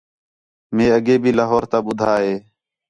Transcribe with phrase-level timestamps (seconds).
[0.75, 2.35] مئے اڳّے بھی لاہور تا ٻدھا ہِے